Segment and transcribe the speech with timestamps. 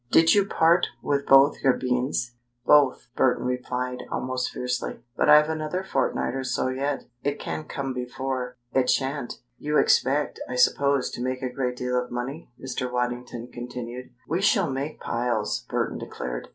[0.11, 2.33] Did you part with both your beans?"
[2.65, 5.03] "Both," Burton replied, almost fiercely.
[5.15, 7.03] "But I've another fortnight or so yet.
[7.21, 12.03] It can't come before it shan't!" "You expect, I suppose, to make a great deal
[12.03, 12.91] of money?" Mr.
[12.91, 14.09] Waddington continued.
[14.27, 16.47] "We shall make piles," Burton declared.